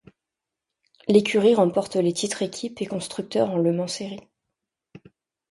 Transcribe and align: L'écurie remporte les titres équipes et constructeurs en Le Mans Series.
L'écurie 1.07 1.53
remporte 1.53 1.95
les 1.95 2.11
titres 2.11 2.41
équipes 2.41 2.81
et 2.81 2.87
constructeurs 2.87 3.51
en 3.51 3.57
Le 3.57 3.71
Mans 3.71 3.85
Series. 3.85 4.27